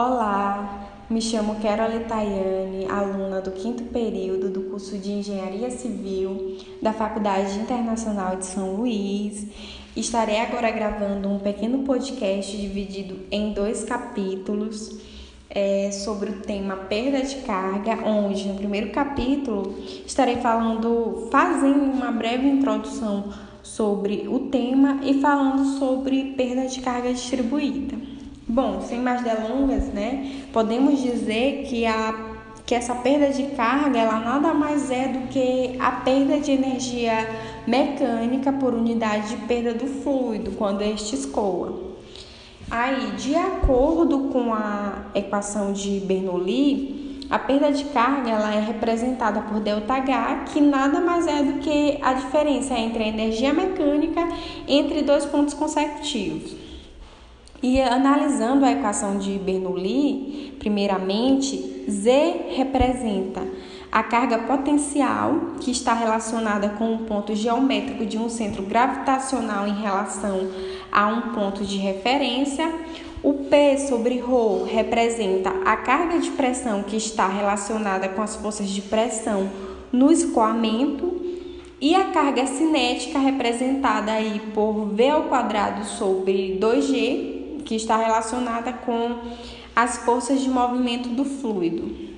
Olá, 0.00 1.04
me 1.10 1.20
chamo 1.20 1.56
Carol 1.56 2.04
Tayane, 2.06 2.86
aluna 2.88 3.40
do 3.40 3.50
quinto 3.50 3.82
período 3.82 4.48
do 4.48 4.70
curso 4.70 4.96
de 4.96 5.10
Engenharia 5.10 5.72
Civil 5.72 6.56
da 6.80 6.92
Faculdade 6.92 7.58
Internacional 7.58 8.36
de 8.36 8.46
São 8.46 8.76
Luís. 8.76 9.48
Estarei 9.96 10.38
agora 10.38 10.70
gravando 10.70 11.28
um 11.28 11.40
pequeno 11.40 11.78
podcast 11.78 12.56
dividido 12.56 13.18
em 13.28 13.52
dois 13.52 13.82
capítulos 13.82 15.00
é, 15.50 15.90
sobre 15.90 16.30
o 16.30 16.40
tema 16.42 16.76
perda 16.76 17.20
de 17.22 17.34
carga, 17.38 18.08
onde 18.08 18.46
no 18.46 18.54
primeiro 18.54 18.90
capítulo 18.92 19.74
estarei 20.06 20.36
falando, 20.36 21.26
fazendo 21.28 21.82
uma 21.82 22.12
breve 22.12 22.46
introdução 22.46 23.32
sobre 23.64 24.28
o 24.28 24.48
tema 24.48 25.00
e 25.02 25.20
falando 25.20 25.76
sobre 25.76 26.34
perda 26.36 26.68
de 26.68 26.80
carga 26.82 27.12
distribuída. 27.12 28.16
Bom, 28.50 28.80
sem 28.80 28.98
mais 29.00 29.22
delongas, 29.22 29.88
né, 29.88 30.40
podemos 30.54 31.02
dizer 31.02 31.66
que, 31.68 31.84
a, 31.84 32.14
que 32.64 32.74
essa 32.74 32.94
perda 32.94 33.30
de 33.30 33.42
carga 33.48 33.98
ela 33.98 34.20
nada 34.20 34.54
mais 34.54 34.90
é 34.90 35.06
do 35.06 35.28
que 35.28 35.76
a 35.78 35.90
perda 35.90 36.40
de 36.40 36.52
energia 36.52 37.28
mecânica 37.66 38.50
por 38.50 38.72
unidade 38.72 39.36
de 39.36 39.36
perda 39.42 39.74
do 39.74 39.86
fluido 39.86 40.52
quando 40.52 40.80
este 40.80 41.14
escoa. 41.14 41.88
Aí, 42.70 43.10
de 43.18 43.34
acordo 43.34 44.30
com 44.30 44.54
a 44.54 45.10
equação 45.14 45.74
de 45.74 46.00
Bernoulli, 46.00 47.26
a 47.28 47.38
perda 47.38 47.70
de 47.70 47.84
carga 47.84 48.30
ela 48.30 48.54
é 48.54 48.60
representada 48.60 49.42
por 49.42 49.60
ΔH, 49.60 50.50
que 50.54 50.62
nada 50.62 51.00
mais 51.00 51.26
é 51.26 51.42
do 51.42 51.58
que 51.58 51.98
a 52.00 52.14
diferença 52.14 52.72
entre 52.72 53.04
a 53.04 53.08
energia 53.08 53.52
mecânica 53.52 54.26
entre 54.66 55.02
dois 55.02 55.26
pontos 55.26 55.52
consecutivos. 55.52 56.67
E 57.60 57.80
analisando 57.80 58.64
a 58.64 58.70
equação 58.70 59.18
de 59.18 59.32
Bernoulli, 59.38 60.54
primeiramente, 60.60 61.84
Z 61.90 62.52
representa 62.54 63.42
a 63.90 64.02
carga 64.02 64.38
potencial, 64.40 65.54
que 65.60 65.72
está 65.72 65.92
relacionada 65.92 66.68
com 66.70 66.92
um 66.92 66.98
ponto 66.98 67.34
geométrico 67.34 68.06
de 68.06 68.16
um 68.16 68.28
centro 68.28 68.62
gravitacional 68.62 69.66
em 69.66 69.80
relação 69.80 70.48
a 70.92 71.08
um 71.08 71.32
ponto 71.32 71.64
de 71.64 71.78
referência. 71.78 72.70
O 73.24 73.32
P 73.32 73.78
sobre 73.78 74.20
ρ 74.20 74.64
representa 74.70 75.50
a 75.64 75.76
carga 75.76 76.20
de 76.20 76.30
pressão 76.30 76.84
que 76.84 76.96
está 76.96 77.26
relacionada 77.26 78.08
com 78.08 78.22
as 78.22 78.36
forças 78.36 78.68
de 78.68 78.82
pressão 78.82 79.50
no 79.90 80.12
escoamento. 80.12 81.26
E 81.80 81.94
a 81.94 82.06
carga 82.10 82.46
cinética 82.46 83.18
representada 83.18 84.12
aí 84.12 84.40
por 84.52 84.86
V 84.86 85.08
ao 85.08 85.22
quadrado 85.24 85.84
sobre 85.84 86.58
2G 86.60 87.37
que 87.68 87.76
está 87.76 87.98
relacionada 87.98 88.72
com 88.72 89.18
as 89.76 89.98
forças 89.98 90.40
de 90.40 90.48
movimento 90.48 91.10
do 91.10 91.22
fluido. 91.22 92.08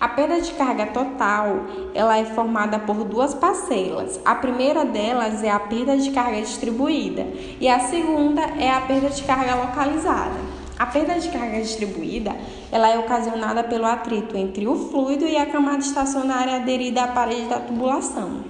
A 0.00 0.08
perda 0.08 0.40
de 0.40 0.50
carga 0.52 0.86
total, 0.86 1.66
ela 1.92 2.16
é 2.16 2.24
formada 2.24 2.78
por 2.78 3.04
duas 3.04 3.34
parcelas. 3.34 4.18
A 4.24 4.34
primeira 4.36 4.86
delas 4.86 5.44
é 5.44 5.50
a 5.50 5.60
perda 5.60 5.98
de 5.98 6.10
carga 6.10 6.40
distribuída 6.40 7.26
e 7.60 7.68
a 7.68 7.80
segunda 7.80 8.40
é 8.58 8.70
a 8.70 8.80
perda 8.80 9.10
de 9.10 9.22
carga 9.24 9.56
localizada. 9.56 10.36
A 10.78 10.86
perda 10.86 11.20
de 11.20 11.28
carga 11.28 11.60
distribuída, 11.60 12.34
ela 12.72 12.88
é 12.88 12.98
ocasionada 12.98 13.64
pelo 13.64 13.84
atrito 13.84 14.38
entre 14.38 14.66
o 14.66 14.88
fluido 14.88 15.26
e 15.26 15.36
a 15.36 15.44
camada 15.44 15.80
estacionária 15.80 16.56
aderida 16.56 17.02
à 17.02 17.08
parede 17.08 17.46
da 17.46 17.60
tubulação. 17.60 18.42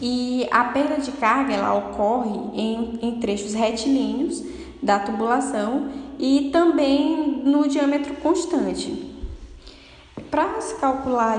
E 0.00 0.48
a 0.50 0.64
perda 0.64 0.96
de 0.96 1.12
carga, 1.12 1.52
ela 1.52 1.74
ocorre 1.74 2.30
em, 2.54 2.98
em 3.02 3.20
trechos 3.20 3.52
retilíneos 3.52 4.42
da 4.82 4.98
tubulação 4.98 5.88
e 6.18 6.50
também 6.52 7.42
no 7.44 7.68
diâmetro 7.68 8.14
constante. 8.16 9.10
Para 10.30 10.60
se 10.60 10.74
calcular 10.76 11.38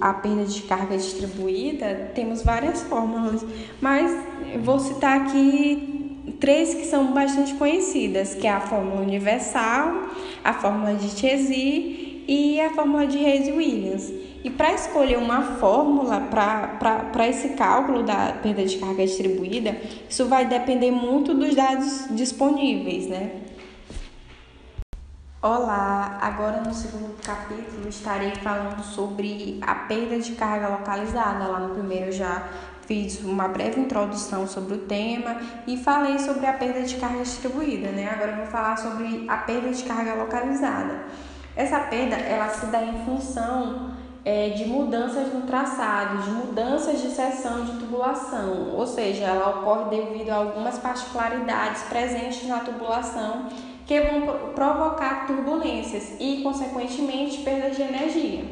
a 0.00 0.14
perda 0.14 0.44
de 0.44 0.62
carga 0.62 0.96
distribuída, 0.96 2.12
temos 2.14 2.42
várias 2.42 2.82
fórmulas, 2.82 3.44
mas 3.80 4.12
vou 4.62 4.78
citar 4.78 5.22
aqui 5.22 6.34
três 6.38 6.74
que 6.74 6.84
são 6.84 7.12
bastante 7.12 7.54
conhecidas, 7.54 8.34
que 8.34 8.46
é 8.46 8.50
a 8.50 8.60
fórmula 8.60 9.00
universal, 9.00 10.08
a 10.44 10.52
fórmula 10.52 10.94
de 10.94 11.08
Chezy 11.08 12.24
e 12.28 12.60
a 12.60 12.70
fórmula 12.70 13.06
de 13.06 13.16
Reis-Williams. 13.16 14.12
E 14.46 14.50
para 14.50 14.72
escolher 14.74 15.18
uma 15.18 15.42
fórmula 15.42 16.20
para 16.20 17.26
esse 17.26 17.48
cálculo 17.54 18.04
da 18.04 18.32
perda 18.40 18.64
de 18.64 18.78
carga 18.78 19.04
distribuída, 19.04 19.76
isso 20.08 20.28
vai 20.28 20.46
depender 20.46 20.92
muito 20.92 21.34
dos 21.34 21.52
dados 21.56 22.06
disponíveis, 22.12 23.08
né? 23.08 23.42
Olá, 25.42 26.20
agora 26.22 26.60
no 26.60 26.72
segundo 26.72 27.20
capítulo 27.20 27.88
estarei 27.88 28.36
falando 28.36 28.84
sobre 28.84 29.58
a 29.62 29.74
perda 29.74 30.20
de 30.20 30.36
carga 30.36 30.68
localizada. 30.68 31.48
Lá 31.48 31.58
no 31.58 31.74
primeiro 31.74 32.06
eu 32.06 32.12
já 32.12 32.48
fiz 32.86 33.24
uma 33.24 33.48
breve 33.48 33.80
introdução 33.80 34.46
sobre 34.46 34.74
o 34.74 34.78
tema 34.78 35.38
e 35.66 35.76
falei 35.76 36.20
sobre 36.20 36.46
a 36.46 36.52
perda 36.52 36.82
de 36.82 36.94
carga 36.98 37.24
distribuída, 37.24 37.90
né? 37.90 38.08
Agora 38.08 38.30
eu 38.30 38.36
vou 38.36 38.46
falar 38.46 38.76
sobre 38.76 39.24
a 39.26 39.38
perda 39.38 39.70
de 39.70 39.82
carga 39.82 40.14
localizada. 40.14 41.00
Essa 41.56 41.80
perda, 41.80 42.14
ela 42.14 42.48
se 42.50 42.66
dá 42.66 42.84
em 42.84 43.04
função 43.04 43.95
é, 44.26 44.48
de 44.48 44.64
mudanças 44.64 45.32
no 45.32 45.42
traçado, 45.42 46.20
de 46.24 46.30
mudanças 46.30 47.00
de 47.00 47.10
seção 47.10 47.64
de 47.64 47.78
tubulação, 47.78 48.74
ou 48.74 48.84
seja, 48.84 49.22
ela 49.22 49.60
ocorre 49.60 49.84
devido 49.88 50.30
a 50.30 50.34
algumas 50.34 50.76
particularidades 50.78 51.84
presentes 51.84 52.44
na 52.48 52.58
tubulação 52.58 53.46
que 53.86 54.00
vão 54.00 54.50
provocar 54.52 55.28
turbulências 55.28 56.16
e, 56.18 56.42
consequentemente, 56.42 57.38
perda 57.38 57.70
de 57.70 57.80
energia. 57.82 58.44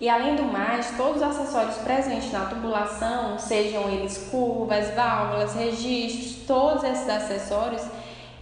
E 0.00 0.08
além 0.08 0.36
do 0.36 0.44
mais, 0.44 0.96
todos 0.96 1.16
os 1.16 1.22
acessórios 1.22 1.78
presentes 1.78 2.30
na 2.30 2.44
tubulação, 2.44 3.36
sejam 3.40 3.88
eles 3.88 4.28
curvas, 4.30 4.94
válvulas, 4.94 5.54
registros, 5.54 6.46
todos 6.46 6.84
esses 6.84 7.08
acessórios 7.08 7.82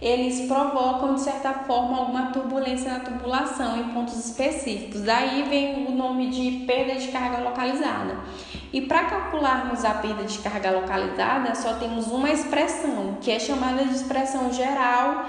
eles 0.01 0.47
provocam, 0.47 1.15
de 1.15 1.21
certa 1.21 1.53
forma, 1.53 1.97
alguma 1.97 2.31
turbulência 2.31 2.91
na 2.91 2.99
tubulação 2.99 3.79
em 3.79 3.89
pontos 3.89 4.17
específicos. 4.25 5.01
Daí 5.01 5.43
vem 5.49 5.87
o 5.87 5.91
nome 5.91 6.29
de 6.29 6.65
perda 6.65 6.95
de 6.95 7.07
carga 7.07 7.39
localizada. 7.39 8.15
E 8.71 8.81
para 8.81 9.05
calcularmos 9.05 9.83
a 9.83 9.95
perda 9.95 10.23
de 10.23 10.37
carga 10.39 10.71
localizada, 10.71 11.55
só 11.55 11.75
temos 11.75 12.07
uma 12.07 12.29
expressão, 12.29 13.17
que 13.21 13.31
é 13.31 13.39
chamada 13.39 13.83
de 13.85 13.95
expressão 13.95 14.53
geral 14.53 15.25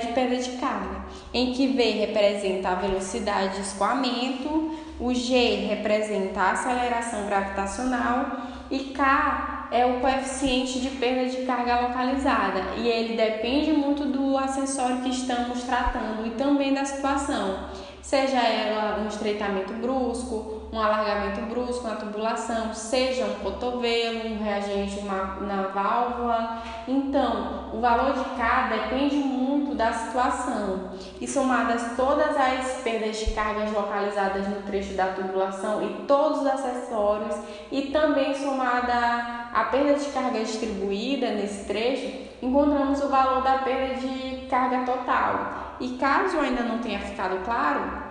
de 0.00 0.06
perda 0.14 0.36
de 0.36 0.50
carga, 0.56 1.04
em 1.32 1.52
que 1.52 1.68
V 1.68 1.90
representa 1.90 2.70
a 2.70 2.74
velocidade 2.74 3.54
de 3.54 3.60
escoamento, 3.60 4.72
o 4.98 5.14
G 5.14 5.66
representa 5.68 6.40
a 6.40 6.50
aceleração 6.52 7.24
gravitacional 7.26 8.26
e 8.68 8.80
K 8.80 9.57
é 9.70 9.84
o 9.84 10.00
coeficiente 10.00 10.80
de 10.80 10.90
perda 10.90 11.28
de 11.28 11.44
carga 11.44 11.80
localizada 11.80 12.60
e 12.76 12.88
ele 12.88 13.16
depende 13.16 13.72
muito 13.72 14.04
do 14.04 14.36
acessório 14.36 15.02
que 15.02 15.10
estamos 15.10 15.62
tratando 15.64 16.26
e 16.26 16.30
também 16.30 16.72
da 16.72 16.84
situação, 16.84 17.68
seja 18.00 18.38
ela 18.38 19.00
um 19.02 19.08
estreitamento 19.08 19.72
brusco, 19.74 20.62
um 20.72 20.78
alargamento 20.78 21.40
brusco 21.42 21.86
na 21.86 21.96
tubulação, 21.96 22.72
seja 22.74 23.24
um 23.24 23.34
cotovelo, 23.42 24.28
um 24.28 24.42
reagente 24.42 24.98
uma, 24.98 25.36
na 25.40 25.62
válvula. 25.68 26.62
Então, 26.86 27.70
o 27.72 27.80
valor 27.80 28.12
de 28.12 28.24
K 28.36 28.68
depende 28.68 29.16
muito 29.16 29.47
da 29.78 29.92
situação 29.92 30.90
e 31.20 31.26
somadas 31.28 31.96
todas 31.96 32.36
as 32.36 32.82
perdas 32.82 33.16
de 33.20 33.30
cargas 33.30 33.72
localizadas 33.72 34.48
no 34.48 34.62
trecho 34.62 34.94
da 34.94 35.06
tubulação 35.12 35.82
e 35.82 36.04
todos 36.06 36.40
os 36.40 36.46
acessórios 36.46 37.36
e 37.70 37.82
também 37.82 38.34
somada 38.34 38.92
a 39.54 39.64
perda 39.70 39.94
de 39.94 40.06
carga 40.10 40.40
distribuída 40.40 41.30
nesse 41.30 41.64
trecho, 41.64 42.12
encontramos 42.42 43.00
o 43.02 43.08
valor 43.08 43.42
da 43.42 43.58
perda 43.58 43.94
de 43.94 44.46
carga 44.48 44.84
total. 44.84 45.76
E 45.80 45.90
caso 45.90 46.40
ainda 46.40 46.62
não 46.62 46.80
tenha 46.80 46.98
ficado 46.98 47.44
claro, 47.44 48.02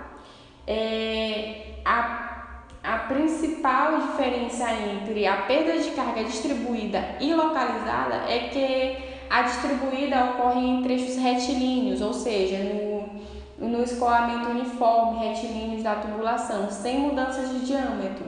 é, 0.65 1.81
a, 1.83 2.53
a 2.81 2.97
principal 3.09 3.97
diferença 3.97 4.71
entre 4.71 5.27
a 5.27 5.41
perda 5.41 5.77
de 5.77 5.91
carga 5.91 6.23
distribuída 6.23 7.17
e 7.19 7.33
localizada 7.33 8.23
é 8.29 8.49
que 8.51 9.16
a 9.29 9.41
distribuída 9.43 10.25
ocorre 10.25 10.59
em 10.59 10.81
trechos 10.81 11.15
retilíneos, 11.17 12.01
ou 12.01 12.13
seja, 12.13 12.57
no, 12.59 13.67
no 13.67 13.83
escoamento 13.83 14.49
uniforme 14.49 15.27
retilíneos 15.27 15.83
da 15.83 15.95
tubulação, 15.95 16.69
sem 16.71 16.99
mudanças 16.99 17.49
de 17.49 17.65
diâmetro. 17.65 18.25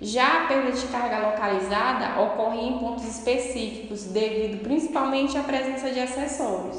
Já 0.00 0.42
a 0.42 0.46
perda 0.46 0.72
de 0.72 0.84
carga 0.86 1.28
localizada 1.28 2.20
ocorre 2.20 2.60
em 2.60 2.78
pontos 2.78 3.04
específicos, 3.04 4.04
devido 4.04 4.62
principalmente 4.62 5.38
à 5.38 5.42
presença 5.42 5.90
de 5.90 6.00
acessórios. 6.00 6.76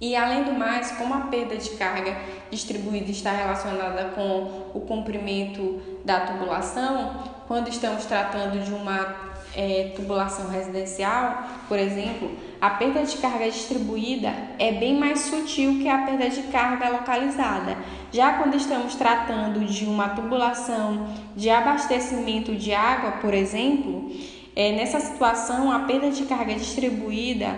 E 0.00 0.16
além 0.16 0.44
do 0.44 0.52
mais, 0.52 0.92
como 0.92 1.12
a 1.12 1.22
perda 1.22 1.56
de 1.56 1.70
carga 1.70 2.16
distribuída 2.50 3.10
está 3.10 3.32
relacionada 3.32 4.12
com 4.14 4.70
o 4.72 4.80
comprimento 4.80 5.82
da 6.04 6.20
tubulação, 6.20 7.20
quando 7.46 7.68
estamos 7.68 8.06
tratando 8.06 8.64
de 8.64 8.72
uma 8.72 9.29
é, 9.54 9.92
tubulação 9.96 10.48
residencial, 10.48 11.44
por 11.68 11.78
exemplo, 11.78 12.30
a 12.60 12.70
perda 12.70 13.02
de 13.02 13.16
carga 13.18 13.50
distribuída 13.50 14.32
é 14.58 14.72
bem 14.72 14.98
mais 14.98 15.20
sutil 15.20 15.78
que 15.78 15.88
a 15.88 15.98
perda 15.98 16.28
de 16.28 16.42
carga 16.44 16.88
localizada. 16.90 17.76
Já 18.12 18.34
quando 18.34 18.54
estamos 18.54 18.94
tratando 18.94 19.64
de 19.64 19.84
uma 19.84 20.10
tubulação 20.10 21.08
de 21.36 21.48
abastecimento 21.50 22.54
de 22.54 22.72
água, 22.72 23.12
por 23.12 23.34
exemplo, 23.34 24.10
é, 24.54 24.72
nessa 24.72 25.00
situação 25.00 25.70
a 25.72 25.80
perda 25.80 26.10
de 26.10 26.24
carga 26.24 26.54
distribuída 26.54 27.56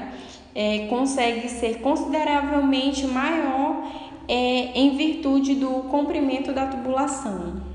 é, 0.54 0.86
consegue 0.88 1.48
ser 1.48 1.80
consideravelmente 1.80 3.06
maior 3.06 3.90
é, 4.28 4.34
em 4.78 4.96
virtude 4.96 5.54
do 5.54 5.88
comprimento 5.88 6.52
da 6.52 6.66
tubulação. 6.66 7.71